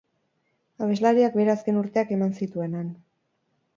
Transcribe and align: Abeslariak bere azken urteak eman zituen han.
Abeslariak 0.85 1.37
bere 1.41 1.53
azken 1.55 1.77
urteak 1.81 2.15
eman 2.17 2.33
zituen 2.43 2.77
han. 2.81 2.93